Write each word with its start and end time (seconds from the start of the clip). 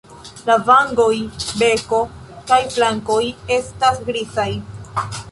La 0.45 0.53
vangoj, 0.67 1.09
beko 1.59 1.99
kaj 2.51 2.59
flankoj 2.77 3.19
estas 3.57 4.01
grizaj. 4.09 4.47